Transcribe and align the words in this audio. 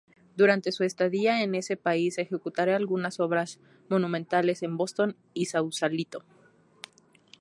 Durante 0.35 0.71
su 0.71 0.83
estadía 0.83 1.43
en 1.43 1.53
ese 1.53 1.77
país 1.77 2.17
ejecutará 2.17 2.75
algunas 2.75 3.19
obras 3.19 3.59
monumentales 3.87 4.63
en 4.63 4.75
Boston 4.75 5.15
y 5.35 5.45
Sausalito. 5.45 6.23